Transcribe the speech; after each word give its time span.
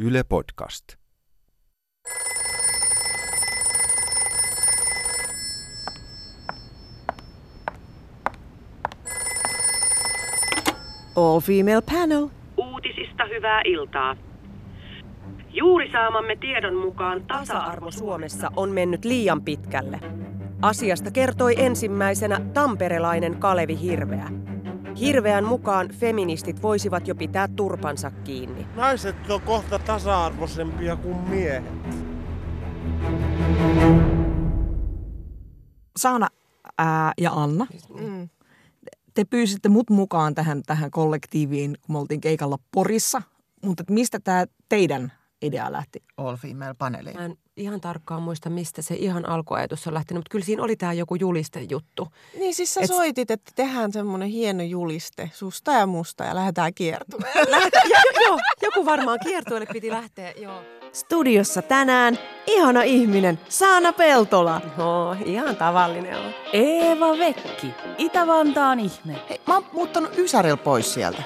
Yle 0.00 0.22
Podcast. 0.28 0.84
All 11.16 11.40
female 11.40 11.82
panel. 11.92 12.28
Uutisista 12.56 13.24
hyvää 13.34 13.62
iltaa. 13.64 14.16
Juuri 15.50 15.92
saamamme 15.92 16.36
tiedon 16.36 16.74
mukaan 16.74 17.22
Tasa-arvo 17.22 17.90
Suomessa 17.90 18.50
on 18.56 18.70
mennyt 18.70 19.04
liian 19.04 19.42
pitkälle. 19.42 20.00
Asiasta 20.62 21.10
kertoi 21.10 21.54
ensimmäisenä 21.58 22.40
tamperelainen 22.54 23.36
Kalevi 23.40 23.80
Hirveä. 23.80 24.28
Hirveän 25.00 25.44
mukaan 25.44 25.88
feministit 25.88 26.62
voisivat 26.62 27.08
jo 27.08 27.14
pitää 27.14 27.48
turpansa 27.48 28.10
kiinni. 28.10 28.66
Naiset 28.74 29.16
on 29.30 29.40
kohta 29.40 29.78
tasa-arvoisempia 29.78 30.96
kuin 30.96 31.16
miehet. 31.16 31.64
Saana 35.96 36.28
ää, 36.78 37.12
ja 37.18 37.32
Anna, 37.32 37.66
Mm. 38.00 38.28
te 39.14 39.24
pyysitte 39.24 39.68
mut 39.68 39.90
mukaan 39.90 40.34
tähän, 40.34 40.62
tähän 40.66 40.90
kollektiiviin, 40.90 41.76
kun 41.86 41.94
me 41.94 41.98
oltiin 41.98 42.20
keikalla 42.20 42.58
Porissa. 42.72 43.22
Mutta 43.64 43.80
et 43.82 43.90
mistä 43.90 44.20
tämä 44.20 44.44
teidän 44.68 45.12
idea 45.42 45.72
lähti? 45.72 46.02
all 46.16 46.36
female 46.36 46.74
paneeli. 46.78 47.12
Mä 47.12 47.24
en 47.24 47.36
ihan 47.58 47.80
tarkkaan 47.80 48.22
muista, 48.22 48.50
mistä 48.50 48.82
se 48.82 48.94
ihan 48.94 49.28
alkuajatus 49.28 49.86
on 49.86 49.94
lähtenyt, 49.94 50.18
mutta 50.18 50.30
kyllä 50.30 50.44
siinä 50.44 50.62
oli 50.62 50.76
tämä 50.76 50.92
joku 50.92 51.14
julistejuttu. 51.14 52.08
Niin 52.38 52.54
siis 52.54 52.74
sä 52.74 52.80
Et- 52.80 52.86
soitit, 52.86 53.30
että 53.30 53.52
tehdään 53.54 53.92
semmoinen 53.92 54.28
hieno 54.28 54.62
juliste 54.62 55.30
susta 55.34 55.72
ja 55.72 55.86
musta 55.86 56.24
ja 56.24 56.34
lähdetään 56.34 56.72
jo, 56.80 56.86
jo, 57.94 58.26
joo, 58.26 58.38
joku 58.62 58.86
varmaan 58.86 59.18
kiertueelle 59.22 59.66
piti 59.72 59.90
lähteä, 59.90 60.32
joo. 60.36 60.62
Studiossa 60.92 61.62
tänään 61.62 62.18
ihana 62.46 62.82
ihminen 62.82 63.38
Saana 63.48 63.92
Peltola. 63.92 64.60
No, 64.76 65.16
ihan 65.24 65.56
tavallinen 65.56 66.18
on. 66.18 66.32
Eeva 66.52 67.18
Vekki, 67.18 67.74
Itä-Vantaan 67.98 68.80
ihme. 68.80 69.14
Hei, 69.28 69.40
mä 69.46 69.54
oon 69.54 69.66
muuttanut 69.72 70.18
Ysäril 70.18 70.56
pois 70.56 70.94
sieltä. 70.94 71.22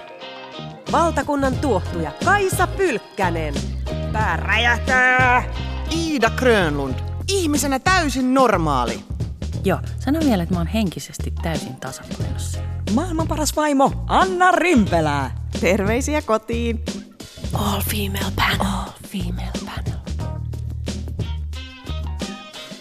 Valtakunnan 0.92 1.57
tuohtuja 1.59 2.12
Kaisa 2.25 2.67
Pylkkänen. 2.67 3.55
Pää 4.12 4.37
räjähtää. 4.37 5.45
Iida 5.93 6.31
Grönlund, 6.31 6.95
ihmisenä 7.29 7.79
täysin 7.79 8.35
normaali. 8.35 9.05
Joo, 9.65 9.79
sano 9.98 10.21
vielä, 10.21 10.43
että 10.43 10.55
mä 10.55 10.61
oon 10.61 10.67
henkisesti 10.67 11.33
täysin 11.43 11.77
tasapainossa. 11.77 12.59
Maailman 12.95 13.29
paras 13.29 13.57
vaimo, 13.57 14.05
Anna 14.07 14.53
Rimpelää. 14.53 15.48
Terveisiä 15.61 16.23
kotiin. 16.23 16.85
All 17.53 17.81
female 17.81 18.33
panel. 18.37 18.61
All 18.61 18.91
female 19.09 19.53
panel. 19.65 19.98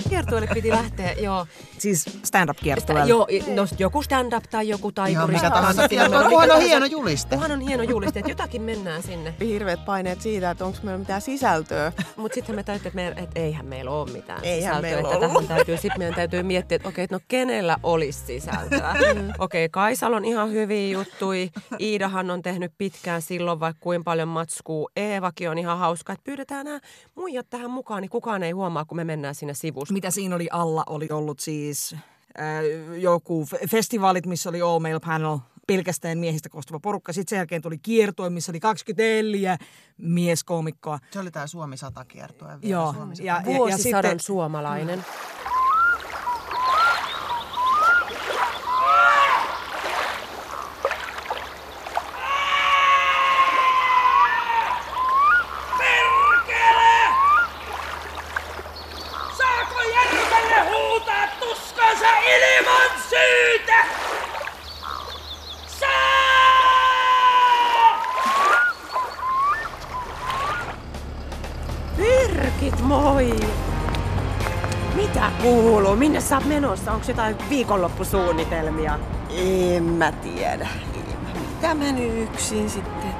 Kiertueelle 0.09 0.47
piti 0.53 0.69
lähteä, 0.69 1.13
joo. 1.13 1.47
Siis 1.81 2.05
stand-up 2.23 2.57
Sitä, 2.57 2.63
kiertueella. 2.63 3.05
joo, 3.05 3.27
no, 3.55 3.67
joku 3.79 4.01
stand-up 4.03 4.43
tai 4.51 4.67
joku 4.67 4.87
Ihan 4.87 4.93
taikuri. 4.93 5.33
mikä 5.33 5.49
tahansa. 5.49 5.81
Kunhan 6.29 6.51
on 6.51 6.61
hieno 6.61 6.85
juliste. 6.85 7.29
Kunhan 7.35 7.51
on 7.51 7.59
hieno 7.61 7.83
juliste, 7.83 8.19
että 8.19 8.31
jotakin 8.31 8.61
mennään 8.61 9.03
sinne. 9.03 9.33
Hirveät 9.47 9.85
paineet 9.85 10.21
siitä, 10.21 10.51
että 10.51 10.65
onko 10.65 10.77
meillä 10.83 10.99
mitään 10.99 11.21
sisältöä. 11.21 11.91
Mutta 12.15 12.35
sitten 12.35 12.55
me 12.55 12.63
täytyy, 12.63 12.87
että, 12.87 12.95
me, 12.95 13.07
että 13.07 13.39
eihän 13.39 13.65
meillä 13.65 13.91
ole 13.91 14.11
mitään 14.11 14.39
Eihän 14.43 14.59
sisältöä. 14.61 14.81
meillä 14.81 14.99
että 15.13 15.27
ollut. 15.27 15.33
tähän 15.33 15.47
täytyy, 15.47 15.77
sitten 15.77 15.97
meidän 15.99 16.15
täytyy 16.15 16.43
miettiä, 16.43 16.75
että 16.75 16.89
okei, 16.89 17.07
no 17.11 17.19
kenellä 17.27 17.77
olisi 17.83 18.19
sisältöä. 18.25 18.95
okei, 19.39 19.69
Kaisal 19.69 20.13
on 20.13 20.25
ihan 20.25 20.51
hyviä 20.51 20.89
juttui. 20.97 21.49
Iidahan 21.79 22.31
on 22.31 22.41
tehnyt 22.41 22.71
pitkään 22.77 23.21
silloin 23.21 23.59
vaikka 23.59 23.79
kuinka 23.83 24.03
paljon 24.03 24.27
matskuu. 24.27 24.89
Eevakin 24.95 25.49
on 25.49 25.57
ihan 25.57 25.77
hauska, 25.77 26.13
että 26.13 26.23
pyydetään 26.23 26.65
nämä 26.65 26.79
muijat 27.15 27.47
tähän 27.49 27.71
mukaan, 27.71 28.01
niin 28.01 28.09
kukaan 28.09 28.43
ei 28.43 28.51
huomaa, 28.51 28.85
kun 28.85 28.97
me 28.97 29.03
mennään 29.03 29.35
sinne 29.35 29.53
sivusta. 29.53 29.93
Mitä 29.93 30.11
siinä 30.11 30.35
oli 30.35 30.47
alla, 30.51 30.83
oli 30.87 31.07
ollut 31.11 31.39
siis 31.39 31.70
äh, 31.93 32.97
joku 32.97 33.47
fe- 33.55 33.67
festivaalit, 33.67 34.25
missä 34.25 34.49
oli 34.49 34.61
all 34.61 34.79
male 34.79 34.99
panel, 35.05 35.37
pelkästään 35.67 36.17
miehistä 36.17 36.49
koostuva 36.49 36.79
porukka. 36.79 37.13
Sitten 37.13 37.29
sen 37.29 37.37
jälkeen 37.37 37.61
tuli 37.61 37.77
kiertue, 37.77 38.29
missä 38.29 38.51
oli 38.51 38.59
24 38.59 39.57
mieskoomikkoa. 39.97 40.99
Se 41.11 41.19
oli 41.19 41.31
tää 41.31 41.47
Suomi 41.47 41.77
100 41.77 42.05
kiertue. 42.05 42.47
vielä 42.47 42.59
Joo, 42.61 42.93
Suomi 42.93 43.15
100. 43.15 43.27
ja, 43.27 43.33
ja, 43.33 43.51
ja 43.51 43.57
Vuosisadan 43.57 44.03
sitten, 44.03 44.19
suomalainen. 44.19 45.05
Moi! 73.21 73.39
Mitä 74.95 75.31
kuuluu? 75.41 75.95
Minne 75.95 76.21
sä 76.21 76.35
oot 76.35 76.45
menossa? 76.45 76.91
Onko 76.91 77.05
jotain 77.07 77.35
viikonloppusuunnitelmia? 77.49 78.99
En 79.29 79.83
mä 79.83 80.11
tiedä. 80.11 80.67
Mitä 81.53 81.75
mä 81.75 81.91
nyt 81.91 82.23
yksin 82.23 82.69
sitten? 82.69 83.15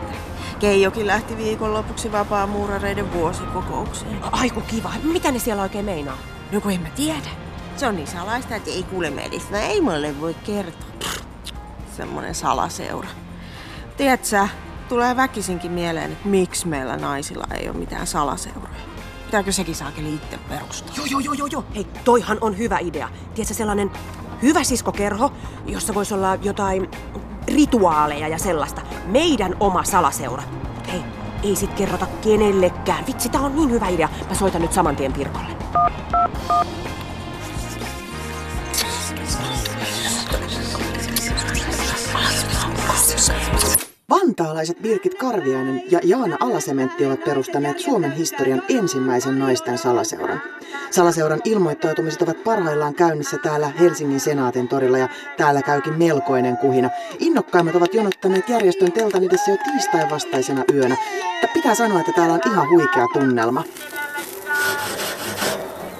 Keijokin 0.60 1.08
lähti 1.08 1.38
viikonlopuksi 1.38 2.12
vapaamuurareiden 2.12 3.14
vuosikokoukseen. 3.14 4.20
Aiku 4.32 4.62
kiva. 4.62 4.92
Mitä 5.04 5.32
ne 5.32 5.40
siellä 5.40 5.64
oikein 5.64 5.86
meinaa? 5.86 6.18
No 6.52 6.62
kun 6.62 6.72
en 6.72 6.82
mä 6.82 6.90
tiedä. 6.90 7.30
Se 7.78 7.88
on 7.88 7.96
niin 7.96 8.08
salaista, 8.08 8.56
että 8.56 8.70
ei 8.70 8.84
kuule 8.84 9.10
meistä. 9.10 9.62
Ei 9.62 9.82
mulle 9.82 10.22
voi 10.22 10.34
kertoa. 10.34 11.12
Semmonen 11.98 12.36
salaseura. 12.36 13.10
Tiedät 13.98 14.26
sä, 14.26 14.48
tulee 14.90 15.16
väkisinkin 15.16 15.72
mieleen, 15.72 16.12
että 16.12 16.28
miksi 16.28 16.68
meillä 16.68 16.98
naisilla 16.98 17.48
ei 17.60 17.70
ole 17.70 17.78
mitään 17.78 18.08
salaseuroja. 18.08 18.91
Pitääkö 19.32 19.52
sekin 19.52 19.76
saakeli 19.76 20.14
itse 20.14 20.40
perustaa? 20.50 20.96
Joo, 20.98 21.06
joo, 21.06 21.20
joo, 21.20 21.34
joo, 21.34 21.48
joo. 21.48 21.64
Hei, 21.76 21.88
toihan 22.04 22.38
on 22.42 22.58
hyvä 22.58 22.78
idea. 22.80 23.10
Tiedätkö 23.36 23.54
sellainen 23.54 23.92
hyvä 24.42 24.64
siskokerho, 24.64 25.32
jossa 25.66 25.94
voisi 25.94 26.14
olla 26.14 26.36
jotain 26.36 26.90
rituaaleja 27.48 28.28
ja 28.28 28.38
sellaista. 28.38 28.82
Meidän 29.06 29.56
oma 29.60 29.84
salaseura. 29.84 30.44
Hei, 30.92 31.02
ei 31.44 31.56
sit 31.56 31.74
kerrota 31.74 32.08
kenellekään. 32.24 33.06
Vitsi, 33.08 33.30
tää 33.30 33.42
on 33.42 33.56
niin 33.56 33.72
hyvä 33.72 33.88
idea. 33.88 34.10
Mä 34.30 34.36
soitan 34.36 34.62
nyt 34.62 34.74
saman 34.74 34.96
tien 34.96 35.14
Pirkolle. 35.14 35.56
Vantaalaiset 44.22 44.78
Birgit 44.82 45.16
Karviainen 45.16 45.84
ja 45.92 46.00
Jaana 46.04 46.38
Alasementti 46.40 47.06
ovat 47.06 47.24
perustaneet 47.24 47.80
Suomen 47.80 48.12
historian 48.12 48.62
ensimmäisen 48.70 49.40
naisten 49.40 49.78
salaseuran. 49.78 50.42
Salaseuran 50.92 51.42
ilmoittautumiset 51.44 52.22
ovat 52.22 52.44
parhaillaan 52.44 52.94
käynnissä 52.94 53.38
täällä 53.38 53.68
Helsingin 53.68 54.20
Senaatin 54.20 54.68
torilla 54.68 54.98
ja 54.98 55.10
täällä 55.38 55.62
käykin 55.62 55.94
melkoinen 55.94 56.58
kuhina. 56.58 56.90
Innokkaimmat 57.20 57.76
ovat 57.76 57.94
jonottaneet 57.94 58.50
järjestön 58.50 58.92
teltan 58.92 59.24
edessä 59.24 59.52
jo 59.52 59.58
tiistain 59.64 60.10
vastaisena 60.10 60.64
yönä. 60.74 60.98
Pitää 61.54 61.76
sanoa, 61.76 62.00
että 62.00 62.12
täällä 62.12 62.34
on 62.34 62.52
ihan 62.52 62.70
huikea 62.70 63.06
tunnelma. 63.14 63.64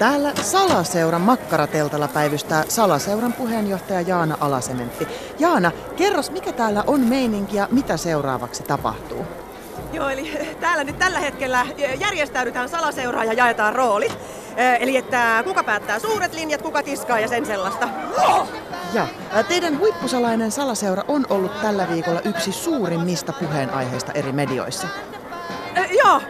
Täällä 0.02 0.32
Salaseuran 0.42 1.22
makkarateltalla 1.22 2.08
päivystää 2.08 2.64
Salaseuran 2.68 3.34
puheenjohtaja 3.34 4.02
Jaana 4.02 4.38
Alasementti. 4.40 5.08
Jaana, 5.40 5.72
kerros 5.96 6.32
mikä 6.32 6.52
täällä 6.52 6.84
on 6.88 7.00
meininki 7.00 7.58
ja 7.58 7.68
mitä 7.72 7.98
seuraavaksi 7.98 8.64
tapahtuu? 8.64 9.26
Joo, 9.94 10.10
eli 10.10 10.40
täällä 10.62 10.84
nyt 10.84 11.00
tällä 11.00 11.20
hetkellä 11.20 11.66
järjestäydytään 12.00 12.70
salaseuraa 12.70 13.26
ja 13.26 13.34
jaetaan 13.34 13.76
roolit. 13.76 14.18
Eh, 14.58 14.78
Eli 14.82 14.98
että 14.98 15.44
kuka 15.44 15.64
päättää 15.64 16.00
suuret 16.00 16.34
linjat, 16.34 16.62
kuka 16.62 16.84
tiskaa 16.84 17.20
ja 17.20 17.28
sen 17.28 17.46
sellaista. 17.46 17.90
Ja 18.94 19.08
ää, 19.32 19.44
teidän 19.44 19.80
huippusalainen 19.80 20.52
salaseura 20.52 21.04
on 21.08 21.26
ollut 21.30 21.62
tällä 21.62 21.90
viikolla 21.90 22.22
yksi 22.22 22.52
suurimmista 22.52 23.34
puheenaiheista 23.34 24.12
eri 24.12 24.32
medioissa. 24.32 24.88
Eh, 25.76 25.92
Joo, 25.92 26.22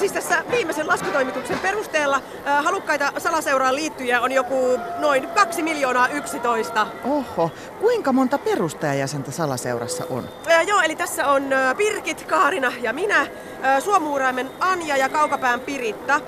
siis 0.00 0.12
tässä 0.12 0.44
viimeisen 0.50 0.88
laskutoimituksen 0.88 1.58
perusteella 1.58 2.22
halukkaita 2.62 3.12
salaseuraan 3.18 3.74
liittyjä 3.74 4.20
on 4.20 4.32
joku 4.32 4.78
noin 4.98 5.28
2 5.28 5.62
miljoonaa 5.62 6.08
11. 6.08 6.86
Oho, 7.04 7.50
kuinka 7.80 8.12
monta 8.12 8.38
perustajajäsentä 8.38 9.30
salaseurassa 9.30 10.04
on? 10.10 10.28
Eh, 10.48 10.66
Joo, 10.66 10.80
eli 10.80 10.96
tässä 10.96 11.26
on 11.26 11.44
Pirkit, 11.76 12.24
Kaarina 12.24 12.72
ja 12.80 12.92
minä, 12.92 13.26
Suomuuraimen 13.80 14.50
Anja 14.60 14.96
ja 14.96 15.08
Kaukapään 15.08 15.60
Piritta, 15.60 16.20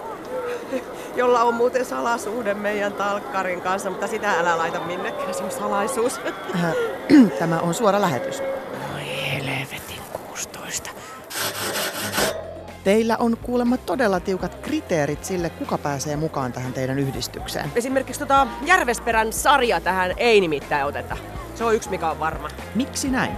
jolla 1.16 1.42
on 1.42 1.54
muuten 1.54 1.84
salasuhde 1.84 2.54
meidän 2.54 2.92
talkkarin 2.92 3.60
kanssa, 3.60 3.90
mutta 3.90 4.06
sitä 4.06 4.32
älä 4.32 4.58
laita 4.58 4.80
minnekään, 4.80 5.34
se 5.34 5.44
on 5.44 5.50
salaisuus. 5.50 6.20
Äh, 6.54 6.75
Tämä 7.38 7.60
on 7.60 7.75
suora 7.75 8.00
lähetys. 8.00 8.42
Teillä 12.84 13.17
on 13.17 13.37
kuulemma 13.37 13.76
todella 13.76 14.20
tiukat 14.20 14.55
kriteerit 14.55 15.25
sille, 15.25 15.50
kuka 15.50 15.79
pääsee 15.79 16.17
mukaan 16.17 16.52
tähän 16.52 16.73
teidän 16.73 16.99
yhdistykseen. 16.99 17.73
Esimerkiksi 17.76 18.20
tota 18.20 18.46
Järvesperän 18.64 19.32
sarja 19.32 19.81
tähän 19.81 20.14
ei 20.17 20.40
nimittäin 20.40 20.87
oteta. 20.87 21.17
Se 21.55 21.64
on 21.64 21.75
yksi, 21.75 21.90
mikä 21.90 22.11
on 22.11 22.20
varma. 22.20 22.49
Miksi 22.75 23.11
näin? 23.11 23.32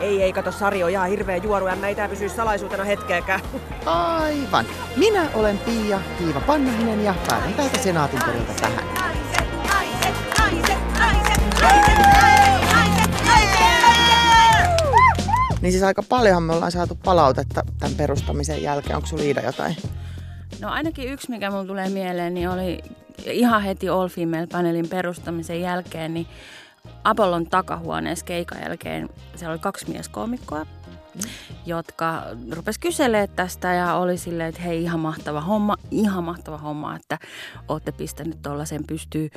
Ei, 0.00 0.22
ei, 0.22 0.32
kato, 0.32 0.52
Sari 0.52 0.84
on 0.84 0.90
ihan 0.90 1.08
hirveä 1.08 1.36
juoru 1.36 1.66
ja 1.66 1.76
meitä 1.76 2.02
ei 2.02 2.08
pysy 2.08 2.28
salaisuutena 2.28 2.84
hetkeäkään. 2.84 3.40
Aivan. 3.86 4.66
Minä 4.96 5.28
olen 5.34 5.58
Pia 5.58 6.00
Hiiva 6.20 6.40
Pannahinen 6.40 7.04
ja 7.04 7.14
päätän 7.28 7.54
täältä 7.54 7.78
Senaatin 7.78 8.20
tähän. 8.60 8.84
Niin 15.66 15.72
siis 15.72 15.84
aika 15.84 16.02
paljonhan 16.02 16.42
me 16.42 16.52
ollaan 16.52 16.72
saatu 16.72 16.98
palautetta 17.04 17.62
tämän 17.78 17.96
perustamisen 17.96 18.62
jälkeen. 18.62 18.96
Onko 18.96 19.08
Iida 19.22 19.40
jotain? 19.40 19.76
No 20.60 20.68
ainakin 20.68 21.12
yksi, 21.12 21.30
mikä 21.30 21.50
mulle 21.50 21.66
tulee 21.66 21.88
mieleen, 21.88 22.34
niin 22.34 22.48
oli 22.48 22.82
ihan 23.24 23.62
heti 23.62 23.88
All 23.88 24.08
Female 24.08 24.46
Panelin 24.46 24.88
perustamisen 24.88 25.60
jälkeen, 25.60 26.14
niin 26.14 26.26
Apollon 27.04 27.46
takahuoneessa 27.46 28.24
keikan 28.24 28.62
jälkeen 28.62 29.08
siellä 29.36 29.52
oli 29.52 29.58
kaksi 29.58 29.90
mieskoomikkoa, 29.90 30.66
jotka 31.66 32.22
rupes 32.50 32.78
kyselee 32.78 33.26
tästä 33.26 33.74
ja 33.74 33.94
oli 33.94 34.18
silleen, 34.18 34.48
että 34.48 34.62
hei 34.62 34.82
ihan 34.82 35.00
mahtava 35.00 35.40
homma, 35.40 35.76
ihan 35.90 36.24
mahtava 36.24 36.58
homma, 36.58 36.96
että 36.96 37.18
olette 37.68 37.92
pistänyt 37.92 38.42
tuollaisen 38.42 38.84
pystyy. 38.86 39.28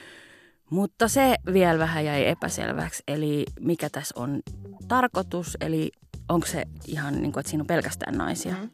Mutta 0.69 1.07
se 1.07 1.35
vielä 1.53 1.79
vähän 1.79 2.05
jäi 2.05 2.27
epäselväksi, 2.27 3.03
eli 3.07 3.45
mikä 3.59 3.89
tässä 3.89 4.19
on 4.19 4.39
tarkoitus, 4.87 5.57
eli 5.61 5.91
onko 6.29 6.47
se 6.47 6.65
ihan 6.87 7.21
niin 7.21 7.31
kuin, 7.31 7.41
että 7.41 7.49
siinä 7.49 7.61
on 7.61 7.67
pelkästään 7.67 8.17
naisia. 8.17 8.55
Mm. 8.61 8.69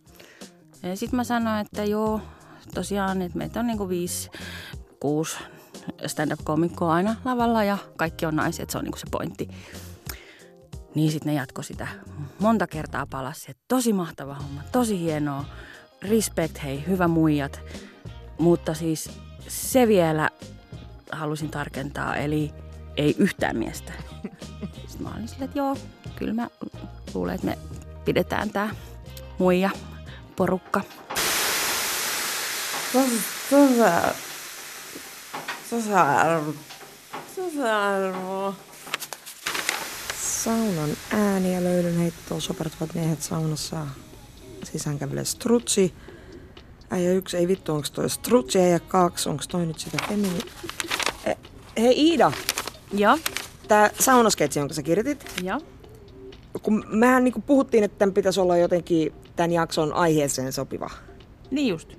Ja 0.83 0.97
sitten 0.97 1.17
mä 1.17 1.23
sanoin, 1.23 1.65
että 1.65 1.83
joo, 1.83 2.21
tosiaan, 2.73 3.21
että 3.21 3.37
meitä 3.37 3.59
on 3.59 3.67
niin 3.67 3.77
kuin 3.77 3.89
viisi, 3.89 4.29
kuusi 4.99 5.37
stand-up-komikkoa 6.07 6.93
aina 6.93 7.15
lavalla 7.25 7.63
ja 7.63 7.77
kaikki 7.97 8.25
on 8.25 8.35
naisia, 8.35 8.63
että 8.63 8.71
se 8.71 8.77
on 8.77 8.83
niin 8.83 8.91
kuin 8.91 8.99
se 8.99 9.07
pointti. 9.11 9.49
Niin 10.95 11.11
sitten 11.11 11.33
ne 11.33 11.39
jatko 11.39 11.61
sitä 11.61 11.87
monta 12.39 12.67
kertaa 12.67 13.07
palasi, 13.09 13.51
että 13.51 13.63
tosi 13.67 13.93
mahtava 13.93 14.35
homma, 14.35 14.61
tosi 14.71 14.99
hienoa, 14.99 15.45
respect 16.01 16.63
hei, 16.63 16.83
hyvä 16.87 17.07
muijat. 17.07 17.59
Mutta 18.39 18.73
siis 18.73 19.11
se 19.47 19.87
vielä 19.87 20.29
halusin 21.11 21.51
tarkentaa, 21.51 22.15
eli 22.15 22.53
ei 22.97 23.15
yhtään 23.19 23.57
miestä. 23.57 23.93
Sitten 24.87 25.03
mä 25.03 25.13
olin 25.15 25.27
silleen, 25.27 25.45
että 25.45 25.59
joo, 25.59 25.77
kyllä 26.15 26.33
mä 26.33 26.47
luulen, 27.13 27.35
että 27.35 27.47
me 27.47 27.57
pidetään 28.05 28.49
tää 28.49 28.75
muija 29.39 29.69
porukka. 30.35 30.81
Tasa, 33.49 34.13
tasa-arvo. 35.69 36.53
Tasa-arvo. 37.35 38.55
Saunan 40.21 40.89
ääni 41.11 41.53
ja 41.53 41.63
löydön 41.63 41.97
heittoon 41.97 42.41
sopertuvat 42.41 42.93
miehet 42.93 43.21
saunassa. 43.21 43.87
Sisään 44.63 44.99
kävelee 44.99 45.25
strutsi. 45.25 45.93
Äijä 46.89 47.11
yksi, 47.11 47.37
ei 47.37 47.47
vittu, 47.47 47.73
onks 47.73 47.91
toi 47.91 48.09
strutsi, 48.09 48.59
äijä 48.59 48.79
kaksi, 48.79 49.29
onks 49.29 49.47
toi 49.47 49.65
nyt 49.65 49.79
sitä 49.79 49.97
femini... 50.07 50.39
E, 51.25 51.33
hei 51.77 52.07
Iida. 52.07 52.31
Joo. 52.93 53.17
Tää 53.67 53.89
saunasketsi, 53.99 54.59
jonka 54.59 54.73
sä 54.73 54.83
kirjoitit. 54.83 55.25
Joo. 55.43 55.61
Kun 56.63 56.85
mehän 56.87 57.23
niinku 57.23 57.41
puhuttiin, 57.41 57.83
että 57.83 57.99
tämän 57.99 58.13
pitäisi 58.13 58.39
olla 58.39 58.57
jotenkin 58.57 59.13
tämän 59.35 59.51
jakson 59.51 59.93
aiheeseen 59.93 60.53
sopiva. 60.53 60.89
Niin 61.51 61.67
just. 61.67 61.93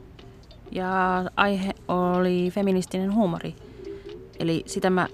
Ja 0.71 1.25
aihe 1.37 1.75
oli 1.89 2.51
feministinen 2.55 3.15
huumori. 3.15 3.55
Eli 4.39 4.63
sitä 4.67 4.91
mä 4.91 5.09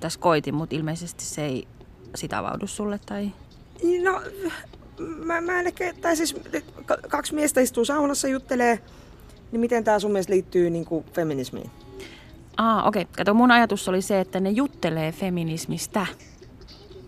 tässä 0.00 0.20
koitin, 0.20 0.54
mutta 0.54 0.76
ilmeisesti 0.76 1.24
se 1.24 1.44
ei 1.44 1.68
sitä 2.14 2.38
avaudu 2.38 2.66
sulle 2.66 3.00
tai... 3.06 3.32
No, 4.02 4.22
mä, 5.24 5.40
mä 5.40 5.60
en 5.60 5.66
ehkä, 5.66 5.94
tai 6.00 6.16
siis 6.16 6.36
kaksi 7.08 7.34
miestä 7.34 7.60
istuu 7.60 7.84
saunassa 7.84 8.28
juttelee, 8.28 8.78
niin 9.52 9.60
miten 9.60 9.84
tämä 9.84 9.98
sun 9.98 10.12
mielestä 10.12 10.32
liittyy 10.32 10.70
niinku 10.70 11.04
feminismiin? 11.12 11.70
Aa, 12.56 12.88
okei. 12.88 13.02
Okay. 13.02 13.14
Kato, 13.16 13.34
mun 13.34 13.50
ajatus 13.50 13.88
oli 13.88 14.02
se, 14.02 14.20
että 14.20 14.40
ne 14.40 14.50
juttelee 14.50 15.12
feminismistä. 15.12 16.06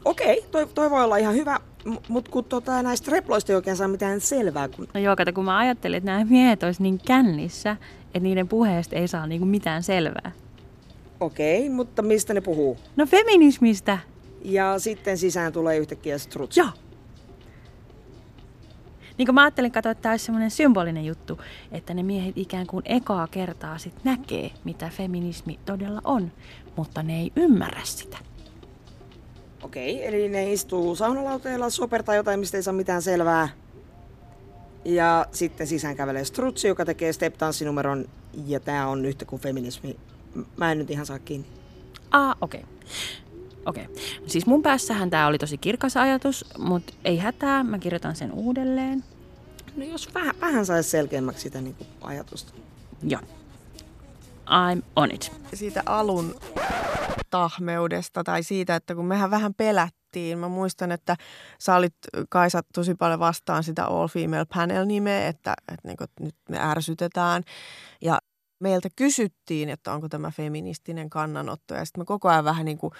Okei, 0.05 0.45
toi, 0.51 0.67
toi 0.67 0.91
voi 0.91 1.05
olla 1.05 1.17
ihan 1.17 1.35
hyvä, 1.35 1.61
mutta 2.09 2.31
kun 2.31 2.45
tota, 2.45 2.83
näistä 2.83 3.11
reploista 3.11 3.53
ei 3.53 3.57
oikein 3.57 3.77
saa 3.77 3.89
mitään 3.89 4.21
selvää. 4.21 4.69
Kun... 4.69 4.89
No 4.95 5.01
joo, 5.01 5.17
kato, 5.17 5.33
kun 5.33 5.45
mä 5.45 5.59
ajattelin, 5.59 5.97
että 5.97 6.11
nämä 6.11 6.25
miehet 6.25 6.63
olisi 6.63 6.83
niin 6.83 7.01
kännissä, 7.07 7.77
että 8.07 8.21
niiden 8.21 8.49
puheesta 8.49 8.97
ei 8.97 9.09
saa 9.09 9.27
niinku 9.27 9.47
mitään 9.47 9.83
selvää. 9.83 10.33
Okei, 11.21 11.69
mutta 11.69 12.03
mistä 12.03 12.35
ne 12.35 12.41
puhuu? 12.41 12.79
No 12.97 13.07
feminismistä. 13.07 13.99
Ja 14.43 14.79
sitten 14.79 15.19
sisään 15.19 15.53
tulee 15.53 15.79
yhtäkkiä 15.79 16.19
strutsi. 16.19 16.61
Joo. 16.61 16.69
Niin 19.19 19.27
kuin 19.27 19.35
mä 19.35 19.43
ajattelin 19.43 19.73
katsoa, 19.73 19.93
että 19.93 20.03
tämä 20.03 20.13
olisi 20.13 20.25
semmoinen 20.25 20.51
symbolinen 20.51 21.05
juttu, 21.05 21.41
että 21.73 21.95
ne 21.95 22.03
miehet 22.03 22.39
ikään 22.39 22.67
kuin 22.67 22.83
ekaa 22.85 23.27
kertaa 23.27 23.79
sit 23.79 24.05
näkee, 24.05 24.51
mitä 24.65 24.89
feminismi 24.89 25.59
todella 25.67 26.01
on, 26.05 26.33
mutta 26.77 27.03
ne 27.03 27.21
ei 27.21 27.33
ymmärrä 27.37 27.81
sitä. 27.85 28.19
Okei, 29.63 30.07
eli 30.07 30.29
ne 30.29 30.53
istuu 30.53 30.97
saunalauteella, 30.97 31.71
sopertaa 31.71 32.15
jotain, 32.15 32.41
mistä 32.41 32.57
ei 32.57 32.63
saa 32.63 32.75
mitään 32.75 33.03
selvää. 33.03 33.49
Ja 34.85 35.27
sitten 35.33 35.67
sisään 35.67 35.97
kävelee 35.97 36.25
strutsi, 36.25 36.69
joka 36.69 36.85
tekee 36.85 37.13
step-tanssinumeron, 37.13 38.09
ja 38.47 38.61
tää 38.61 38.89
on 38.89 39.05
yhtä 39.05 39.25
kuin 39.25 39.43
feminismi. 39.43 39.97
Mä 40.57 40.73
en 40.73 40.79
nyt 40.79 40.91
ihan 40.91 41.07
saa 41.07 41.19
kiinni. 41.19 41.47
Ah, 42.11 42.37
okei. 42.41 42.61
Okay. 42.61 42.75
Okei. 43.67 43.85
Okay. 43.85 43.97
Siis 44.27 44.47
mun 44.47 44.63
päässähän 44.63 45.11
tämä 45.11 45.27
oli 45.27 45.39
tosi 45.39 45.59
kirkas 45.59 45.97
ajatus, 45.97 46.45
mutta 46.59 46.93
ei 47.05 47.19
hätää, 47.19 47.65
mä 47.65 47.79
kirjoitan 47.79 48.17
sen 48.17 48.33
uudelleen. 48.33 49.05
No 49.77 49.85
jos 49.85 50.15
vähän, 50.15 50.35
vähän 50.41 50.67
saisi 50.67 50.91
selkeämmäksi 50.91 51.43
sitä 51.43 51.61
niin 51.61 51.75
kuin 51.75 51.89
ajatusta. 52.01 52.53
Joo. 53.03 53.21
I'm 54.49 54.83
on 54.97 55.11
it. 55.11 55.33
Siitä 55.55 55.83
alun 55.87 56.35
tahmeudesta 57.31 58.25
tai 58.25 58.43
siitä, 58.43 58.77
että 58.77 58.95
kun 58.95 59.07
mehän 59.07 59.31
vähän 59.31 59.55
pelättiin. 59.55 60.39
Mä 60.39 60.49
muistan, 60.49 60.93
että 60.93 61.17
sä 61.59 61.77
olit 61.77 61.95
Kaisa 62.29 62.63
tosi 62.75 62.95
paljon 62.95 63.21
vastaan 63.21 63.65
sitä 63.65 63.85
All 63.85 64.09
Female 64.09 64.47
Panel-nimeä, 64.55 65.29
että, 65.29 65.55
että, 65.73 65.89
niin 65.89 65.97
kuin, 65.97 66.05
että 66.05 66.25
nyt 66.25 66.35
me 66.49 66.59
ärsytetään. 66.61 67.43
Ja 68.03 68.19
meiltä 68.61 68.89
kysyttiin, 68.97 69.69
että 69.69 69.93
onko 69.93 70.09
tämä 70.09 70.31
feministinen 70.31 71.11
kannanotto. 71.11 71.75
Ja 71.75 71.85
sitten 71.85 72.01
me 72.01 72.05
koko 72.05 72.29
ajan 72.29 72.45
vähän 72.45 72.65
niin 72.65 72.79
kuin 72.79 72.93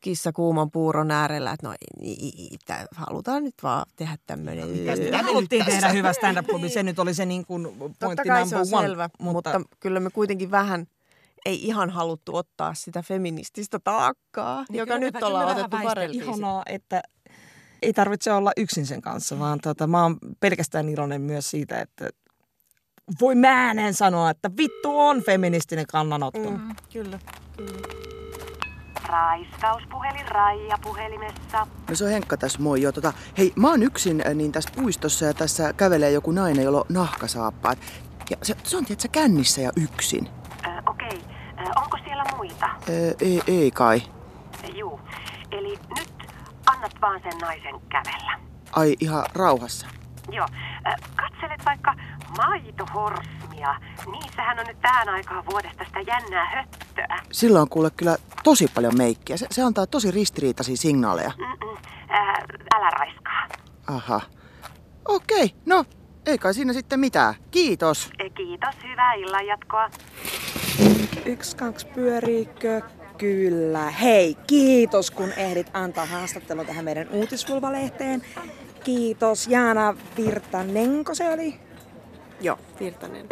kissa 0.00 0.32
kuuman 0.32 0.70
puuron 0.70 1.10
äärellä, 1.10 1.52
että 1.52 1.66
no 1.66 1.74
ei, 2.00 2.50
halutaan 2.94 3.44
nyt 3.44 3.54
vaan 3.62 3.86
tehdä 3.96 4.16
tämmöinen. 4.26 4.68
Mitä 4.68 5.22
haluttiin 5.22 5.64
tehdä 5.64 5.88
hyvä 5.88 6.12
stand-up-klubi, 6.12 6.68
se 6.68 6.82
nyt 6.82 6.98
oli 6.98 7.14
se 7.14 7.26
niin 7.26 7.46
kuin 7.46 7.62
pointti 7.78 7.98
Totta 7.98 8.24
kai 8.24 8.40
number 8.40 8.48
se 8.48 8.56
on 8.56 8.78
one. 8.78 8.88
selvä, 8.88 9.08
mutta... 9.18 9.58
mutta 9.58 9.76
kyllä 9.80 10.00
me 10.00 10.10
kuitenkin 10.10 10.50
vähän 10.50 10.86
ei 11.46 11.66
ihan 11.66 11.90
haluttu 11.90 12.36
ottaa 12.36 12.74
sitä 12.74 13.02
feminististä 13.02 13.78
taakkaa, 13.78 14.64
Niin 14.68 14.78
joka 14.78 14.94
kyllä, 14.94 15.06
nyt 15.06 15.14
kyllä 15.14 15.26
ollaan 15.26 15.50
otettu 15.56 15.76
paremmin. 15.82 16.22
Ihanaa, 16.22 16.62
että 16.66 17.02
ei 17.82 17.92
tarvitse 17.92 18.32
olla 18.32 18.52
yksin 18.56 18.86
sen 18.86 19.02
kanssa, 19.02 19.38
vaan 19.38 19.58
tota, 19.60 19.86
mä 19.86 20.02
oon 20.02 20.18
pelkästään 20.40 20.88
iloinen 20.88 21.20
myös 21.20 21.50
siitä, 21.50 21.80
että 21.80 22.10
voi 23.20 23.34
mä 23.34 23.70
en 23.70 23.94
sanoa, 23.94 24.30
että 24.30 24.50
vittu 24.56 25.00
on 25.00 25.22
feministinen 25.22 25.86
kannanotto. 25.86 26.50
Mm, 26.50 26.76
kyllä, 26.92 27.18
kyllä. 27.56 28.17
Raiskauspuhelin 29.08 30.28
Raija 30.28 30.78
puhelimessa. 30.82 31.66
No 31.90 31.94
se 31.94 32.04
on 32.04 32.10
Henkka 32.10 32.36
tässä, 32.36 32.58
moi. 32.62 32.82
Joo, 32.82 32.92
tota, 32.92 33.12
hei, 33.38 33.52
mä 33.56 33.68
oon 33.70 33.82
yksin 33.82 34.22
äh, 34.26 34.34
niin 34.34 34.52
tässä 34.52 34.70
puistossa 34.76 35.24
ja 35.24 35.34
tässä 35.34 35.72
kävelee 35.72 36.10
joku 36.10 36.30
nainen, 36.30 36.64
jolla 36.64 36.78
on 36.78 36.84
nahkasaappaat. 36.88 37.78
Ja 38.30 38.36
se, 38.42 38.56
se 38.62 38.76
on 38.76 38.84
tietysti 38.84 39.08
kännissä 39.08 39.60
ja 39.60 39.72
yksin. 39.76 40.28
Ö, 40.66 40.68
Okei, 40.90 41.20
Ö, 41.58 41.62
onko 41.76 41.98
siellä 42.04 42.24
muita? 42.36 42.66
Ee, 42.88 43.14
ei, 43.20 43.42
ei 43.46 43.70
kai. 43.70 44.02
Juu. 44.74 45.00
Eli 45.50 45.78
nyt 45.98 46.12
annat 46.66 46.92
vaan 47.00 47.20
sen 47.22 47.38
naisen 47.40 47.80
kävellä. 47.88 48.38
Ai 48.72 48.96
ihan 49.00 49.24
rauhassa. 49.34 49.86
Joo. 50.30 50.46
Ö, 50.86 50.90
Katselet 51.16 51.64
vaikka 51.64 51.94
maitohorsmia. 53.58 53.74
Niissähän 54.12 54.58
on 54.58 54.66
nyt 54.66 54.80
tähän 54.80 55.08
aikaan 55.08 55.46
vuodesta 55.46 55.84
sitä 55.84 56.00
jännää 56.00 56.50
höttöä. 56.50 57.20
Sillä 57.32 57.60
on 57.60 57.68
kuule 57.68 57.90
kyllä 57.90 58.16
tosi 58.44 58.66
paljon 58.74 58.96
meikkiä. 58.96 59.36
Se, 59.36 59.46
se 59.50 59.62
antaa 59.62 59.86
tosi 59.86 60.10
ristiriitaisia 60.10 60.76
signaaleja. 60.76 61.32
Mm-mm. 61.38 61.76
Ää, 62.08 62.44
älä 62.74 62.90
raiskaa. 62.90 63.48
Aha. 63.86 64.20
Okei, 65.08 65.54
no 65.66 65.84
ei 66.26 66.38
kai 66.38 66.54
siinä 66.54 66.72
sitten 66.72 67.00
mitään. 67.00 67.34
Kiitos. 67.50 68.10
E, 68.18 68.30
Kiitos, 68.30 68.74
hyvää 68.84 69.14
illanjatkoa. 69.14 69.90
Yksi, 71.24 71.56
kaksi, 71.56 71.86
pyöriikö? 71.86 72.82
Kyllä. 73.18 73.90
Hei, 73.90 74.36
kiitos 74.46 75.10
kun 75.10 75.32
ehdit 75.36 75.70
antaa 75.72 76.06
haastattelun 76.06 76.66
tähän 76.66 76.84
meidän 76.84 77.08
uutisvulvalehteen. 77.08 78.22
Kiitos 78.84 79.46
Jaana 79.48 79.94
Virtanenko 80.16 81.14
se 81.14 81.30
oli? 81.30 81.60
Joo, 82.40 82.58
Virtanen. 82.80 83.28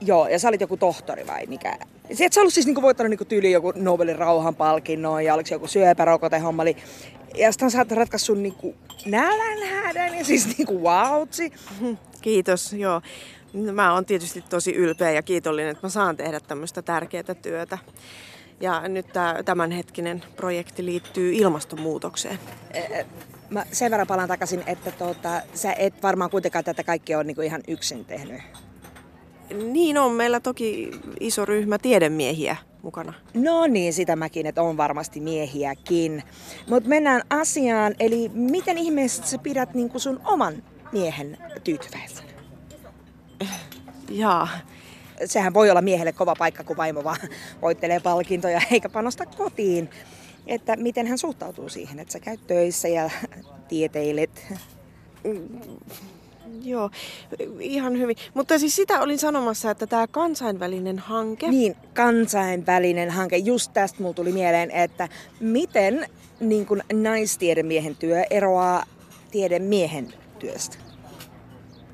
Joo, 0.00 0.28
ja 0.28 0.38
sä 0.38 0.48
olit 0.48 0.60
joku 0.60 0.76
tohtori 0.76 1.26
vai 1.26 1.46
mikä? 1.46 1.78
Se, 2.12 2.24
et 2.24 2.32
sä 2.32 2.40
ollut 2.40 2.54
siis 2.54 2.66
niinku 2.66 2.82
voittanut 2.82 3.10
niinku 3.10 3.24
tyyli 3.24 3.52
joku 3.52 3.72
Nobelin 3.76 4.18
rauhanpalkinnon 4.18 5.24
ja 5.24 5.34
oliko 5.34 5.46
se 5.46 5.54
joku 5.54 5.66
syöpärokotehomma. 5.66 6.62
Eli, 6.62 6.76
ja 7.34 7.52
sitten 7.52 7.70
sä 7.70 7.78
oot 7.78 7.90
ratkaissut 7.90 8.38
niinku 8.38 8.74
nälänhädän 9.06 10.18
ja 10.18 10.24
siis 10.24 10.58
niinku 10.58 10.82
wautsi. 10.82 11.52
Kiitos, 12.20 12.72
joo. 12.72 13.02
Mä 13.72 13.94
oon 13.94 14.04
tietysti 14.04 14.44
tosi 14.48 14.74
ylpeä 14.74 15.10
ja 15.10 15.22
kiitollinen, 15.22 15.70
että 15.70 15.86
mä 15.86 15.90
saan 15.90 16.16
tehdä 16.16 16.40
tämmöistä 16.40 16.82
tärkeää 16.82 17.34
työtä. 17.42 17.78
Ja 18.60 18.88
nyt 18.88 19.06
tämänhetkinen 19.44 20.22
projekti 20.36 20.84
liittyy 20.84 21.32
ilmastonmuutokseen. 21.32 22.38
Mä 23.50 23.64
sen 23.72 23.90
verran 23.90 24.06
palaan 24.06 24.28
takaisin, 24.28 24.62
että 24.66 24.92
tota, 24.92 25.42
sä 25.54 25.72
et 25.72 26.02
varmaan 26.02 26.30
kuitenkaan 26.30 26.64
tätä 26.64 26.84
kaikkea 26.84 27.18
ole 27.18 27.24
niinku 27.24 27.42
ihan 27.42 27.60
yksin 27.68 28.04
tehnyt. 28.04 28.42
Niin 29.72 29.98
on, 29.98 30.12
meillä 30.12 30.40
toki 30.40 30.90
iso 31.20 31.44
ryhmä 31.44 31.78
tiedemiehiä 31.78 32.56
mukana. 32.82 33.12
No 33.34 33.66
niin, 33.66 33.92
sitä 33.92 34.16
mäkin, 34.16 34.46
että 34.46 34.62
on 34.62 34.76
varmasti 34.76 35.20
miehiäkin. 35.20 36.22
Mutta 36.68 36.88
mennään 36.88 37.22
asiaan, 37.30 37.94
eli 38.00 38.30
miten 38.34 38.78
ihmeessä 38.78 39.22
sä 39.26 39.38
pidät 39.38 39.74
niinku 39.74 39.98
sun 39.98 40.20
oman 40.24 40.62
miehen 40.92 41.38
tyytyväisenä? 41.64 42.28
Jaa. 44.10 44.48
Sehän 45.24 45.54
voi 45.54 45.70
olla 45.70 45.82
miehelle 45.82 46.12
kova 46.12 46.34
paikka, 46.38 46.64
kun 46.64 46.76
vaimo 46.76 47.04
vaan 47.04 47.20
voittelee 47.62 48.00
palkintoja 48.00 48.60
eikä 48.70 48.88
panosta 48.88 49.26
kotiin. 49.26 49.90
Että 50.46 50.76
miten 50.76 51.06
hän 51.06 51.18
suhtautuu 51.18 51.68
siihen, 51.68 51.98
että 51.98 52.12
sä 52.12 52.20
käyt 52.20 52.46
töissä 52.46 52.88
ja 52.88 53.10
tieteilet. 53.68 54.46
Joo, 56.62 56.90
ihan 57.60 57.98
hyvin. 57.98 58.16
Mutta 58.34 58.58
siis 58.58 58.76
sitä 58.76 59.00
olin 59.00 59.18
sanomassa, 59.18 59.70
että 59.70 59.86
tämä 59.86 60.06
kansainvälinen 60.06 60.98
hanke... 60.98 61.48
Niin, 61.48 61.76
kansainvälinen 61.94 63.10
hanke. 63.10 63.36
Just 63.36 63.72
tästä 63.72 64.02
mulla 64.02 64.14
tuli 64.14 64.32
mieleen, 64.32 64.70
että 64.70 65.08
miten 65.40 66.06
niin 66.40 66.66
kun 66.66 66.82
naistiedemiehen 66.92 67.96
työ 67.96 68.22
eroaa 68.30 68.84
tiedemiehen 69.30 70.14
työstä? 70.38 70.76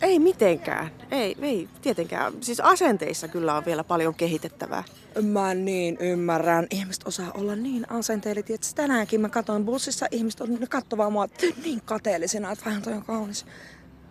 Ei 0.02 0.18
mitenkään. 0.18 0.90
Ei, 1.10 1.36
ei 1.42 1.68
tietenkään. 1.82 2.32
Siis 2.40 2.60
asenteissa 2.60 3.28
kyllä 3.28 3.54
on 3.54 3.64
vielä 3.64 3.84
paljon 3.84 4.14
kehitettävää. 4.14 4.84
Mä 5.22 5.54
niin 5.54 5.96
ymmärrän. 6.00 6.66
Ihmiset 6.70 7.06
osaa 7.06 7.30
olla 7.34 7.56
niin 7.56 7.90
asenteellit, 7.90 8.50
että 8.50 8.68
tänäänkin 8.74 9.20
mä 9.20 9.28
katsoin 9.28 9.64
bussissa, 9.64 10.06
ihmiset 10.10 10.40
on 10.40 10.54
ne 10.54 10.66
kattoo 10.66 11.10
mua 11.10 11.28
niin 11.64 11.80
kateellisena, 11.84 12.52
että 12.52 12.64
vähän 12.64 12.82
toi 12.82 12.92
on 12.92 13.04
kaunis. 13.04 13.46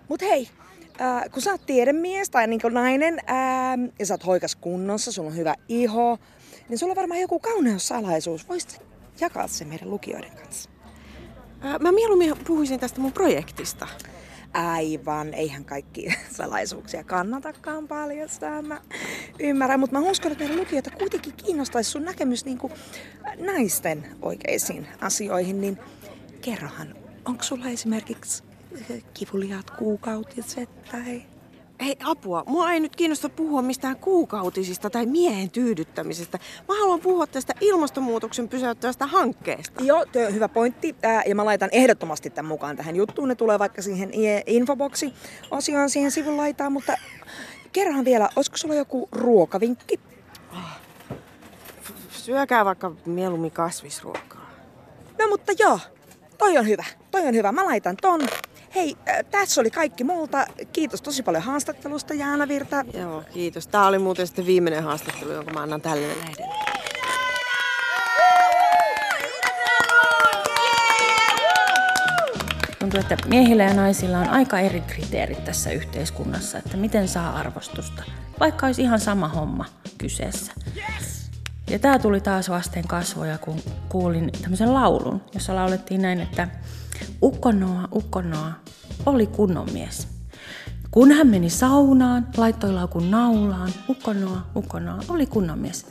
Mut 0.09 0.21
hei, 0.21 0.49
äh, 1.01 1.23
kun 1.31 1.41
sä 1.41 1.51
oot 1.51 1.65
tiedemies 1.65 2.29
tai 2.29 2.47
niin 2.47 2.61
nainen 2.71 3.19
äh, 3.29 3.91
ja 3.99 4.05
sä 4.05 4.13
oot 4.13 4.25
hoikas 4.25 4.55
kunnossa, 4.55 5.11
sulla 5.11 5.29
on 5.29 5.37
hyvä 5.37 5.55
iho, 5.69 6.17
niin 6.69 6.77
sulla 6.77 6.91
on 6.91 6.95
varmaan 6.95 7.21
joku 7.21 7.39
kauneussalaisuus. 7.39 8.49
Voisit 8.49 8.81
jakaa 9.19 9.47
se 9.47 9.65
meidän 9.65 9.89
lukijoiden 9.89 10.31
kanssa? 10.31 10.69
Äh, 11.65 11.79
mä 11.79 11.91
mieluummin 11.91 12.33
puhuisin 12.47 12.79
tästä 12.79 13.01
mun 13.01 13.13
projektista. 13.13 13.87
Aivan, 14.53 15.33
eihän 15.33 15.65
kaikki 15.65 16.13
salaisuuksia 16.37 17.03
kannatakaan 17.03 17.87
paljastaa, 17.87 18.61
mä 18.61 18.81
ymmärrän, 19.39 19.79
mutta 19.79 19.99
mä 19.99 20.09
uskon, 20.09 20.31
että 20.31 20.43
meidän 20.43 20.59
lukijoita 20.59 20.91
kuitenkin 20.91 21.33
kiinnostaisi 21.33 21.91
sun 21.91 22.03
näkemys 22.03 22.45
niin 22.45 22.57
kuin 22.57 22.73
naisten 23.37 24.07
oikeisiin 24.21 24.87
asioihin, 25.01 25.61
niin 25.61 25.77
kerrohan, 26.41 26.95
onko 27.25 27.43
sulla 27.43 27.69
esimerkiksi 27.69 28.43
kivuliaat 29.13 29.71
kuukautiset 29.71 30.69
tai... 30.91 31.23
Ei 31.79 31.97
apua, 32.03 32.43
mua 32.47 32.71
ei 32.71 32.79
nyt 32.79 32.95
kiinnosta 32.95 33.29
puhua 33.29 33.61
mistään 33.61 33.95
kuukautisista 33.95 34.89
tai 34.89 35.05
miehen 35.05 35.51
tyydyttämisestä. 35.51 36.39
Mä 36.67 36.79
haluan 36.79 36.99
puhua 36.99 37.27
tästä 37.27 37.53
ilmastonmuutoksen 37.61 38.49
pysäyttävästä 38.49 39.05
hankkeesta. 39.05 39.83
Joo, 39.83 40.05
hyvä 40.31 40.47
pointti. 40.47 40.95
Ää, 41.03 41.23
ja 41.25 41.35
mä 41.35 41.45
laitan 41.45 41.69
ehdottomasti 41.71 42.29
tämän 42.29 42.49
mukaan 42.49 42.77
tähän 42.77 42.95
juttuun. 42.95 43.27
Ne 43.27 43.35
tulee 43.35 43.59
vaikka 43.59 43.81
siihen 43.81 44.11
infoboksi 44.45 45.13
osioon 45.51 45.89
siihen 45.89 46.11
sivun 46.11 46.37
laitaan, 46.37 46.71
mutta 46.71 46.93
kerran 47.71 48.05
vielä, 48.05 48.29
olisiko 48.35 48.57
sulla 48.57 48.75
joku 48.75 49.09
ruokavinkki? 49.11 49.99
Syökää 52.09 52.65
vaikka 52.65 52.91
mieluummin 53.05 53.51
kasvisruokaa. 53.51 54.51
No 55.19 55.27
mutta 55.27 55.51
joo, 55.59 55.79
toi 56.37 56.57
on 56.57 56.67
hyvä. 56.67 56.83
Toi 57.11 57.27
on 57.27 57.33
hyvä. 57.33 57.51
Mä 57.51 57.65
laitan 57.65 57.97
ton. 58.01 58.21
Hei, 58.75 58.95
äh, 59.09 59.25
tässä 59.31 59.61
oli 59.61 59.71
kaikki 59.71 60.03
multa. 60.03 60.45
Kiitos 60.73 61.01
tosi 61.01 61.23
paljon 61.23 61.43
haastattelusta, 61.43 62.13
Jaana 62.13 62.47
Virta. 62.47 62.85
Joo, 62.93 63.23
kiitos. 63.33 63.67
Tää 63.67 63.87
oli 63.87 63.99
muuten 63.99 64.27
sitten 64.27 64.45
viimeinen 64.45 64.83
haastattelu, 64.83 65.31
jonka 65.31 65.51
mä 65.51 65.61
annan 65.61 65.81
tälle 65.81 66.07
lehdelle. 66.07 66.55
Tuntuu, 72.79 72.99
että 72.99 73.17
miehillä 73.27 73.63
ja 73.63 73.73
naisilla 73.73 74.19
on 74.19 74.29
aika 74.29 74.59
eri 74.59 74.81
kriteerit 74.81 75.43
tässä 75.43 75.71
yhteiskunnassa, 75.71 76.57
että 76.57 76.77
miten 76.77 77.07
saa 77.07 77.35
arvostusta, 77.35 78.03
vaikka 78.39 78.65
olisi 78.65 78.81
ihan 78.81 78.99
sama 78.99 79.27
homma 79.27 79.65
kyseessä. 79.97 80.53
Ja 81.69 81.79
tämä 81.79 81.99
tuli 81.99 82.21
taas 82.21 82.49
vasten 82.49 82.87
kasvoja, 82.87 83.37
kun 83.37 83.59
kuulin 83.89 84.31
tämmöisen 84.41 84.73
laulun, 84.73 85.21
jossa 85.33 85.55
laulettiin 85.55 86.01
näin, 86.01 86.21
että 86.21 86.47
Ukkonoa, 87.23 87.87
ukkonoa, 87.95 88.51
oli 89.05 89.27
kunnon 89.27 89.67
mies. 89.73 90.07
Kun 90.91 91.11
hän 91.11 91.27
meni 91.27 91.49
saunaan, 91.49 92.27
laittoi 92.37 92.73
laukun 92.73 93.11
naulaan, 93.11 93.69
ukkonoa, 93.89 94.41
ukkonoa, 94.55 94.99
oli 95.09 95.25
kunnon 95.25 95.59
mies. 95.59 95.85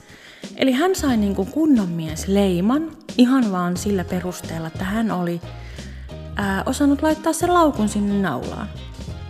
Eli 0.57 0.73
hän 0.73 0.95
sai 0.95 1.16
niin 1.16 1.35
kuin 1.35 1.50
kunnon 1.50 1.88
mies 1.88 2.28
leiman 2.28 2.90
ihan 3.19 3.52
vaan 3.52 3.76
sillä 3.76 4.04
perusteella, 4.04 4.66
että 4.66 4.85
hän 4.85 5.11
oli 5.11 5.40
ää, 6.37 6.62
osannut 6.66 7.02
laittaa 7.02 7.33
sen 7.33 7.54
laukun 7.54 7.88
sinne 7.88 8.23
naulaan. 8.23 8.69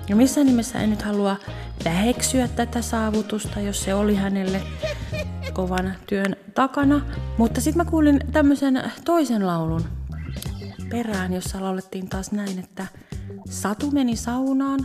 Ja 0.08 0.16
missään 0.16 0.46
nimessä 0.46 0.78
en 0.78 0.90
nyt 0.90 1.02
halua 1.02 1.36
väheksyä 1.84 2.48
tätä 2.48 2.82
saavutusta, 2.82 3.60
jos 3.60 3.84
se 3.84 3.94
oli 3.94 4.14
hänelle 4.14 4.62
kovan 5.52 5.94
työn 6.06 6.36
takana. 6.54 7.00
Mutta 7.38 7.60
sitten 7.60 7.86
mä 7.86 7.90
kuulin 7.90 8.20
tämmöisen 8.32 8.82
toisen 9.04 9.46
laulun 9.46 9.84
perään, 10.92 11.32
jossa 11.32 11.62
laulettiin 11.62 12.08
taas 12.08 12.32
näin, 12.32 12.58
että 12.58 12.86
Satu 13.50 13.90
meni 13.90 14.16
saunaan, 14.16 14.80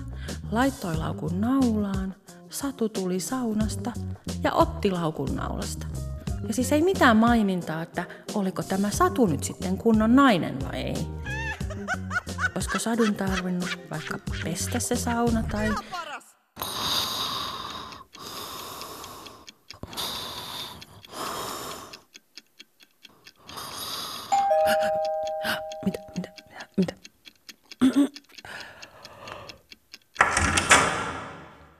laittoi 0.51 0.97
laukun 0.97 1.41
naulaan, 1.41 2.15
Satu 2.49 2.89
tuli 2.89 3.19
saunasta 3.19 3.91
ja 4.43 4.53
otti 4.53 4.91
laukun 4.91 5.35
naulasta. 5.35 5.87
Ja 6.47 6.53
siis 6.53 6.71
ei 6.71 6.81
mitään 6.81 7.17
mainintaa, 7.17 7.81
että 7.81 8.03
oliko 8.33 8.63
tämä 8.63 8.89
Satu 8.89 9.25
nyt 9.25 9.43
sitten 9.43 9.77
kunnon 9.77 10.15
nainen 10.15 10.59
vai 10.65 10.81
ei. 10.81 11.07
Olisiko 12.55 12.79
Sadun 12.79 13.15
tarvinnut 13.15 13.79
vaikka 13.91 14.19
pestä 14.43 14.79
se 14.79 14.95
sauna 14.95 15.43
tai 15.51 15.69
Mitä, 25.85 25.99
mitä, 26.15 26.29
mitä, 26.49 26.67
mitä? 26.77 26.93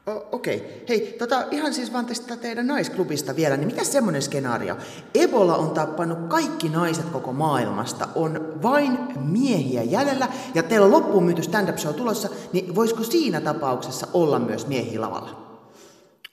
O- 0.08 0.37
Okei. 0.48 0.58
Okay. 0.58 0.86
Hei, 0.90 1.16
tota, 1.20 1.46
ihan 1.52 1.74
siis 1.74 1.94
vaan 1.94 2.06
tästä 2.06 2.38
teidän 2.38 2.68
naisklubista 2.68 3.36
vielä, 3.36 3.58
niin 3.58 3.68
mikä 3.68 3.84
semmoinen 3.84 4.22
skenaario? 4.22 4.78
Ebola 5.16 5.56
on 5.56 5.72
tappanut 5.72 6.28
kaikki 6.28 6.70
naiset 6.70 7.06
koko 7.06 7.34
maailmasta, 7.34 8.08
on 8.16 8.54
vain 8.64 8.98
miehiä 9.20 9.84
jäljellä, 9.84 10.28
ja 10.56 10.64
teillä 10.64 10.86
on 10.86 10.92
loppuun 10.92 11.24
myyty 11.24 11.44
stand-up 11.44 11.78
show 11.78 11.94
tulossa, 11.94 12.30
niin 12.54 12.76
voisiko 12.76 13.04
siinä 13.04 13.42
tapauksessa 13.42 14.08
olla 14.14 14.40
myös 14.40 14.68
miehiä 14.68 15.02
lavalla? 15.02 15.60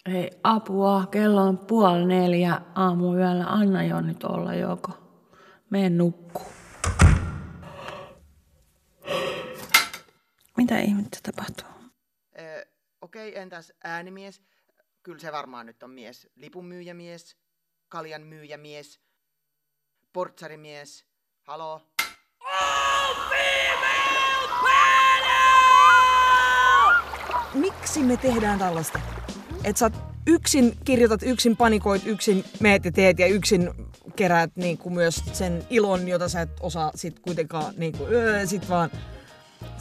Ei 0.07 0.31
apua, 0.45 1.07
kello 1.11 1.43
on 1.43 1.59
puoli 1.59 2.07
neljä 2.07 2.61
aamuyöllä. 2.75 3.45
Anna 3.45 3.85
jo 3.85 4.01
nyt 4.01 4.25
olla 4.25 4.55
joko. 4.55 4.91
Mene 5.71 5.91
nukkuu. 5.91 6.47
Mitä 10.57 10.79
ihmettä 10.79 11.19
tapahtuu? 11.23 11.74
Okei, 13.15 13.29
okay, 13.29 13.43
entäs 13.43 13.73
äänimies? 13.85 14.43
Kyllä 15.03 15.19
se 15.19 15.33
varmaan 15.33 15.67
nyt 15.67 15.83
on 15.83 15.91
mies. 15.91 16.29
Lipunmyyjämies, 16.37 17.37
kaljan 17.89 18.23
myyjämies, 18.23 19.01
portsarimies. 20.13 21.07
Halo? 21.43 21.81
Miksi 27.55 28.03
me 28.03 28.17
tehdään 28.17 28.59
tällaista? 28.59 29.01
Että 29.65 29.79
sä 29.79 29.91
yksin 30.27 30.79
kirjoitat, 30.85 31.23
yksin 31.23 31.57
panikoit, 31.57 32.07
yksin 32.07 32.45
meet 32.61 32.85
ja 32.85 32.93
teet 32.93 33.19
ja 33.19 33.27
yksin 33.27 33.71
keräät 34.17 34.57
niin 34.57 34.79
kuin 34.79 34.95
myös 34.95 35.17
sen 35.33 35.67
ilon, 35.71 36.09
jota 36.09 36.29
sä 36.29 36.41
et 36.41 36.51
osaa 36.61 36.91
sit 36.95 37.21
kuitenkaan 37.21 37.75
niin 37.77 37.99
kuin, 37.99 38.13
öö, 38.13 38.47
sit 38.47 38.69
vaan 38.69 38.91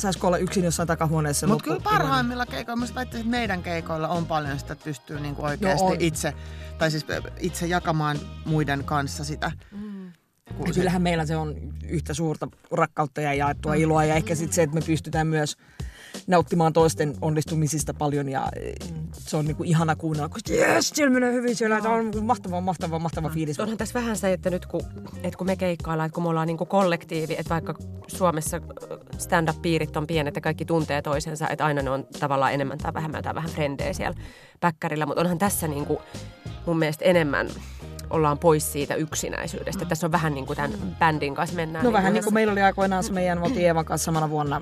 saisiko 0.04 0.28
olla 0.28 0.38
yksin 0.38 0.64
jossain 0.64 0.88
takahuoneessa. 0.88 1.48
Mutta 1.48 1.64
kyllä 1.64 1.80
parhaimmilla 1.80 2.46
keikoilla, 2.46 2.86
mä 2.86 2.96
väittäisin, 2.96 3.20
että 3.20 3.32
meidän 3.32 3.64
keikoilla 3.64 4.08
on 4.08 4.26
paljon 4.26 4.60
sitä, 4.60 4.74
että 4.74 4.84
pystyy 4.86 5.20
niinku 5.20 5.46
oikeasti 5.46 5.84
No 5.86 5.96
itse, 6.00 6.34
tai 6.78 6.92
siis 6.92 7.06
itse 7.40 7.66
jakamaan 7.66 8.20
muiden 8.46 8.84
kanssa 8.84 9.24
sitä. 9.24 9.52
Ja 10.60 10.74
se- 10.74 10.80
kyllähän 10.80 11.02
meillä 11.02 11.26
se 11.26 11.36
on 11.36 11.56
yhtä 11.88 12.14
suurta 12.14 12.48
rakkautta 12.72 13.22
ja 13.22 13.34
jaettua 13.34 13.74
iloa 13.74 14.04
ja 14.06 14.16
ehkä 14.16 14.36
sitten 14.36 14.54
se, 14.56 14.64
että 14.64 14.76
me 14.76 14.82
pystytään 14.82 15.28
myös 15.28 15.58
nauttimaan 16.28 16.74
toisten 16.74 17.14
onnistumisista 17.22 17.94
paljon 17.94 18.30
ja 18.30 18.50
eh, 18.56 18.74
se 19.18 19.38
on 19.38 19.46
niinku 19.46 19.64
ihana 19.64 19.96
kuunnella, 19.96 20.30
kun 20.30 20.40
jes, 20.50 20.90
siellä 20.90 21.14
menee 21.14 21.34
hyvin 21.34 21.56
siellä, 21.56 21.82
tämä 21.82 21.94
on 21.94 22.04
niinku 22.04 22.22
mahtava, 22.22 22.62
mahtava, 22.62 23.00
mahtava 23.00 23.30
fiilis. 23.30 23.60
Onhan 23.60 23.78
tässä 23.78 24.00
vähän 24.00 24.18
se, 24.18 24.34
että 24.34 24.50
nyt 24.50 24.66
kun, 24.66 24.82
että 25.24 25.38
kun 25.38 25.48
me 25.48 25.56
keikkaillaan, 25.56 26.08
että 26.08 26.16
kun 26.16 26.24
me 26.24 26.30
ollaan 26.30 26.48
niin 26.48 26.58
kollektiivi, 26.58 27.34
että 27.34 27.50
vaikka 27.50 27.76
Suomessa 28.08 28.62
stand-up-piirit 29.18 29.98
on 29.98 30.08
pienet 30.08 30.36
ja 30.36 30.42
kaikki 30.42 30.66
tuntee 30.66 31.02
toisensa, 31.02 31.50
että 31.50 31.66
aina 31.66 31.82
ne 31.82 31.90
on 31.90 32.08
tavallaan 32.20 32.54
enemmän 32.54 32.78
tai 32.78 32.94
vähemmän 32.94 33.24
tai 33.24 33.36
vähän 33.36 33.50
frendejä 33.50 33.94
siellä 33.94 34.22
päkkärillä, 34.60 35.06
mutta 35.06 35.22
onhan 35.22 35.38
tässä 35.38 35.68
niin 35.68 35.86
kuin 35.86 36.00
mun 36.66 36.80
mielestä 36.80 37.06
enemmän 37.06 37.50
ollaan 38.10 38.38
pois 38.38 38.72
siitä 38.72 38.96
yksinäisyydestä. 38.96 39.86
Tässä 39.86 40.08
on 40.08 40.12
vähän 40.12 40.34
niin 40.34 40.46
kuin 40.46 40.58
tämän 40.58 40.72
bändin 41.00 41.36
kanssa 41.36 41.56
mennään. 41.56 41.86
No 41.86 41.94
vähän 41.94 42.14
niin 42.14 42.24
kuin 42.24 42.34
meillä 42.34 42.52
oli 42.52 42.62
aikoinaan 42.62 43.04
se 43.04 43.14
meidän, 43.14 43.38
me 43.38 43.46
oltiin 43.46 43.66
Eevan 43.66 43.86
kanssa 43.86 44.06
samana 44.06 44.30
vuonna 44.30 44.62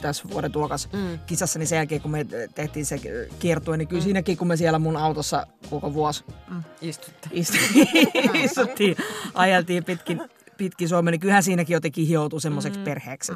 tässä 0.00 0.24
vuoden 0.30 0.52
tulokas 0.52 0.88
mm. 0.92 1.18
kisassa, 1.26 1.58
niin 1.58 1.66
sen 1.66 1.76
jälkeen 1.76 2.00
kun 2.00 2.10
me 2.10 2.26
tehtiin 2.54 2.86
se 2.86 3.00
kiertue, 3.38 3.76
niin 3.76 3.88
kyllä 3.88 4.00
mm. 4.00 4.04
siinäkin 4.04 4.36
kun 4.36 4.48
me 4.48 4.56
siellä 4.56 4.78
mun 4.78 4.96
autossa 4.96 5.46
koko 5.70 5.94
vuosi 5.94 6.24
Mm. 6.50 6.62
Istutte. 6.80 7.28
istuttiin, 7.32 8.44
istuttiin 8.44 8.96
ajeltiin 9.34 9.84
pitkin, 9.84 10.22
pitkin 10.56 10.88
Suomea, 10.88 11.10
niin 11.10 11.20
kyllähän 11.20 11.42
siinäkin 11.42 11.74
jotenkin 11.74 12.06
hioutui 12.06 12.40
semmoiseksi 12.40 12.78
mm. 12.78 12.84
perheeksi. 12.84 13.32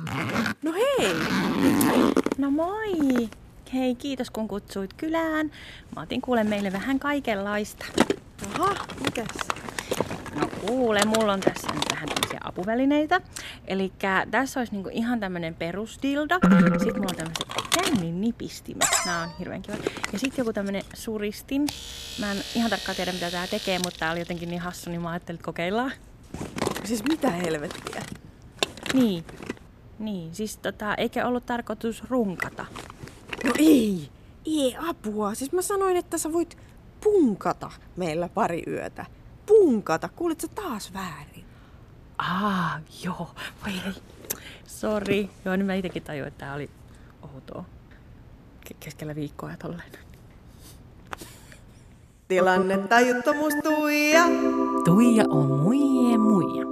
No 0.63 0.73
hei! 0.73 1.15
No 2.39 2.51
moi! 2.51 3.29
Hei, 3.75 3.95
kiitos 3.95 4.31
kun 4.31 4.49
kutsuit 4.49 4.93
kylään. 4.93 5.51
Mä 5.97 6.03
otin 6.03 6.21
kuule 6.21 6.45
meille 6.45 6.73
vähän 6.73 6.99
kaikenlaista. 6.99 7.85
Aha, 8.59 8.87
mikäs? 9.05 9.60
Kuule, 10.67 11.05
mulla 11.05 11.33
on 11.33 11.41
tässä 11.41 11.69
nyt 11.75 11.85
vähän 11.93 12.09
tämmöisiä 12.09 12.41
apuvälineitä. 12.45 13.21
Eli 13.65 13.93
tässä 14.31 14.61
olisi 14.61 14.73
niinku 14.73 14.91
ihan 14.93 15.21
tämmönen 15.21 15.55
perusdildo. 15.55 16.35
Sitten 16.79 16.95
mulla 16.95 17.11
on 17.11 17.17
tämmöiset 17.17 17.49
kännin 17.75 18.21
nipistimet. 18.21 18.89
Nämä 19.07 19.23
on 19.23 19.29
hirveän 19.39 19.63
kivat. 19.63 19.81
Ja 20.13 20.19
sitten 20.19 20.43
joku 20.43 20.53
tämmönen 20.53 20.83
suristin. 20.95 21.67
Mä 22.21 22.33
en 22.33 22.39
ihan 22.55 22.71
tarkkaan 22.71 22.97
tiedä 22.97 23.13
mitä 23.13 23.31
tää 23.31 23.47
tekee, 23.47 23.79
mutta 23.79 23.99
tää 23.99 24.13
oli 24.13 24.19
jotenkin 24.19 24.49
niin 24.49 24.61
hassu, 24.61 24.91
niin 24.91 25.01
mä 25.01 25.11
ajattelin, 25.11 25.37
että 25.37 25.45
kokeillaan. 25.45 25.93
Siis 26.85 27.05
mitä 27.05 27.31
helvettiä? 27.31 28.03
Niin. 28.93 29.25
Niin, 29.99 30.35
siis 30.35 30.57
tota, 30.57 30.95
eikä 30.95 31.27
ollut 31.27 31.47
tarkoitus 31.47 32.05
runkata. 32.11 32.67
No 33.45 33.53
ei, 33.59 34.09
ei 34.47 34.77
apua. 34.89 35.35
Siis 35.35 35.53
mä 35.53 35.63
sanoin, 35.63 35.97
että 35.97 36.19
sä 36.19 36.33
voit 36.33 36.59
punkata 37.05 37.71
meillä 37.97 38.29
pari 38.29 38.63
yötä. 38.67 39.07
Punkata, 39.51 40.09
kuulit 40.09 40.41
sä 40.41 40.49
taas 40.49 40.93
väärin? 40.95 41.45
Aa, 42.19 42.81
joo. 43.05 43.31
Voi 43.65 43.73
ei. 43.87 43.93
Sori. 44.67 45.31
Joo, 45.45 45.57
niin 45.57 45.67
mä 45.67 45.75
itsekin 45.75 46.03
tajuin, 46.03 46.29
että 46.29 46.45
tää 46.45 46.55
oli 46.55 46.71
outoa. 47.35 47.65
Ke- 48.69 48.77
Keskellä 48.81 49.15
viikkoa 49.15 49.51
ja 49.51 49.57
tolleen. 49.57 49.93
Tilanne 52.29 52.79
tajuttomuus 52.79 53.55
Tuija. 53.63 54.23
Tuija 54.85 55.25
on 55.29 55.47
muije 55.47 56.19
muija. 56.19 56.65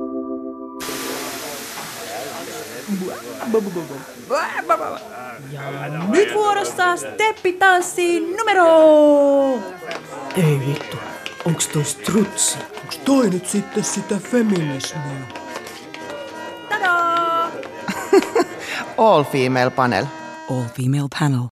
Ja 5.53 5.91
nyt 6.09 6.35
vuorossa 6.35 6.97
steppitanssiin 6.97 8.37
numero! 8.37 8.67
Ei 10.37 10.61
vittu, 10.67 10.97
onks 11.49 11.69
toi 11.69 11.85
strutsi? 11.85 12.59
Onks 12.83 12.99
toi 12.99 13.31
nyt 13.31 13.47
sitten 13.49 13.85
sitä 13.85 14.17
feminismiä? 14.17 15.27
Tadaa! 16.69 17.51
All 18.99 19.25
female 19.25 19.71
panel. 19.71 20.05
All 20.51 20.65
female 20.77 21.09
panel. 21.21 21.43